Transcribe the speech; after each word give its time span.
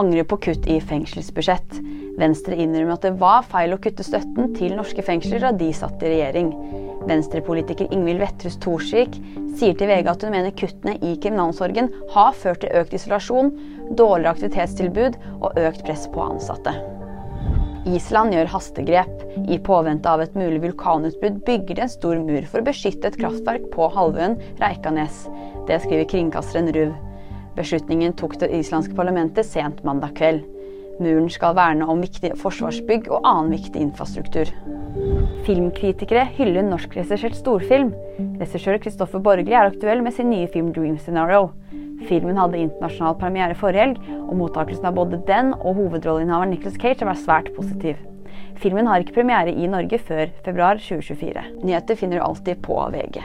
angrer 0.00 0.26
på 0.28 0.38
kutt 0.48 0.66
i 0.70 0.78
fengselsbudsjett. 0.80 1.78
Venstre 2.20 2.56
innrømmer 2.56 2.96
at 2.96 3.04
det 3.04 3.16
var 3.20 3.44
feil 3.48 3.74
å 3.74 3.80
kutte 3.82 4.04
støtten 4.06 4.54
til 4.56 4.76
norske 4.76 5.04
fengsler 5.04 5.42
da 5.44 5.52
de 5.56 5.68
satt 5.76 6.02
i 6.04 6.12
regjering. 6.14 6.50
Venstrepolitiker 7.06 7.92
Ingvild 7.94 8.22
Wetrhus 8.24 8.58
Thorsvik 8.62 9.18
sier 9.56 9.76
til 9.78 9.90
VG 9.90 10.10
at 10.10 10.26
hun 10.26 10.34
mener 10.34 10.56
kuttene 10.56 10.96
i 10.98 11.14
kriminalomsorgen 11.20 11.92
har 12.16 12.34
ført 12.36 12.64
til 12.64 12.74
økt 12.80 12.96
isolasjon, 12.96 13.52
dårligere 13.92 14.34
aktivitetstilbud 14.34 15.18
og 15.38 15.64
økt 15.68 15.86
press 15.86 16.08
på 16.12 16.24
ansatte. 16.24 16.74
Island 17.86 18.34
gjør 18.34 18.50
hastegrep. 18.50 19.26
I 19.46 19.60
påvente 19.62 20.10
av 20.10 20.24
et 20.24 20.34
mulig 20.34 20.58
vulkanutbrudd 20.64 21.42
bygger 21.46 21.78
de 21.78 21.84
en 21.86 21.92
stor 21.92 22.18
mur 22.18 22.48
for 22.50 22.58
å 22.58 22.66
beskytte 22.66 23.12
et 23.12 23.18
kraftverk 23.20 23.70
på 23.74 23.90
halvøyen 23.94 24.40
Reikanes. 24.58 25.26
Det 25.70 25.78
skriver 25.84 26.10
kringkasteren 26.10 26.72
RUV. 26.74 27.05
Beslutningen 27.56 28.12
tok 28.16 28.36
det 28.40 28.50
islandske 28.52 28.94
parlamentet 28.96 29.48
sent 29.48 29.82
mandag 29.86 30.16
kveld. 30.18 30.44
Muren 31.00 31.28
skal 31.32 31.56
verne 31.56 31.84
om 31.88 32.00
viktige 32.00 32.36
forsvarsbygg 32.40 33.10
og 33.12 33.24
annen 33.28 33.52
viktig 33.52 33.80
infrastruktur. 33.80 34.50
Filmkritikere 35.44 36.24
hyller 36.38 36.64
norskregissert 36.64 37.36
storfilm. 37.36 37.92
Regissør 38.40 38.80
Kristoffer 38.80 39.22
Borgli 39.24 39.52
er 39.52 39.68
aktuell 39.70 40.02
med 40.04 40.16
sin 40.16 40.30
nye 40.32 40.48
film 40.52 40.72
'Dream 40.72 40.96
Scenario'. 40.96 41.52
Filmen 42.08 42.36
hadde 42.36 42.60
internasjonal 42.60 43.16
premiere 43.20 43.54
forrige 43.54 43.84
helg, 43.84 44.02
og 44.28 44.36
mottakelsen 44.36 44.86
av 44.86 44.94
både 44.94 45.22
den 45.28 45.54
og 45.54 45.80
hovedrolleinnehaveren 45.80 46.52
Nicholas 46.52 46.76
Cage 46.80 47.00
har 47.00 47.12
vært 47.12 47.24
svært 47.24 47.54
positiv. 47.56 47.96
Filmen 48.56 48.86
har 48.86 49.00
ikke 49.00 49.20
premiere 49.20 49.52
i 49.52 49.68
Norge 49.68 49.98
før 49.98 50.28
februar 50.44 50.80
2024. 50.80 51.64
Nyheter 51.64 51.96
finner 51.96 52.20
du 52.20 52.24
alltid 52.28 52.62
på 52.64 52.76
VG. 52.92 53.24